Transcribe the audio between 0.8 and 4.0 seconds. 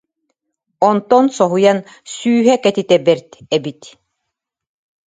Онтон соһуйан: «Сүүһэ кэтитэ бэрт эбит»